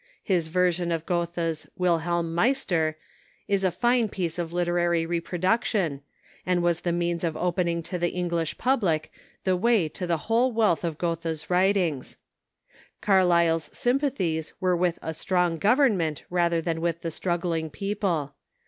His 0.23 0.47
version 0.47 0.91
of 0.91 1.05
Goethe's" 1.05 1.67
Wilhelm 1.77 2.33
Meister" 2.33 2.97
is 3.47 3.63
a 3.63 3.69
fine 3.69 4.09
piece 4.09 4.39
of 4.39 4.51
literary 4.51 5.05
reproduction, 5.05 6.01
and 6.43 6.63
was 6.63 6.81
the 6.81 6.91
means 6.91 7.23
of 7.23 7.37
opening 7.37 7.83
to 7.83 7.99
the 7.99 8.09
English 8.09 8.57
public 8.57 9.11
the 9.43 9.55
way 9.55 9.87
to 9.89 10.07
the 10.07 10.17
whole 10.25 10.51
Avealth 10.51 10.83
of 10.83 10.97
Goethe's 10.97 11.51
writ 11.51 11.77
ings. 11.77 12.17
Carlyle's 12.99 13.69
sympathies 13.77 14.53
were 14.59 14.75
with 14.75 14.97
a 15.03 15.13
strong 15.13 15.59
government 15.59 16.23
rather 16.31 16.61
than 16.61 16.81
with 16.81 17.01
the 17.01 17.11
struggling 17.11 17.69
people. 17.69 18.33